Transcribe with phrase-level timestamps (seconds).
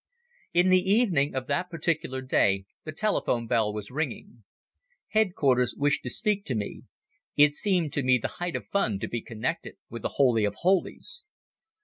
[0.51, 4.43] In the evening of that particular day the telephone bell was ringing.
[5.09, 6.85] Headquarters wished to speak to me.
[7.35, 10.55] It seemed to me the height of fun to be connected with the holy of
[10.55, 11.25] holies.